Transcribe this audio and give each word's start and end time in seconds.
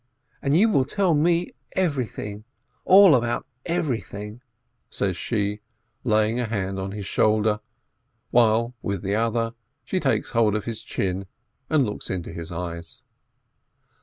"And 0.41 0.57
you 0.57 0.67
will 0.67 0.83
tell 0.85 1.13
me 1.13 1.51
everything, 1.73 2.43
all 2.85 3.13
about 3.13 3.45
every 3.67 4.01
thing," 4.01 4.41
she 4.89 5.13
says, 5.13 5.59
laying 6.03 6.39
a 6.39 6.47
hand 6.47 6.79
on 6.79 6.89
his 6.91 7.05
shoulder, 7.05 7.59
while 8.31 8.73
with 8.81 9.03
the 9.03 9.13
other 9.13 9.53
she 9.83 9.99
takes 9.99 10.31
hold 10.31 10.55
of 10.55 10.65
his 10.65 10.81
chin, 10.81 11.27
and 11.69 11.85
looks 11.85 12.09
into 12.09 12.33
his 12.33 12.51
eyes. 12.51 13.03